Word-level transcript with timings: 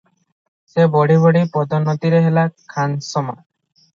ସେ 0.71 0.85
ବଢ଼ି 0.95 1.17
ବଢ଼ି 1.25 1.43
ପଦୋନ୍ନତିରେ 1.57 2.21
ହେଲା 2.25 2.45
ଖାନସମା। 2.77 3.37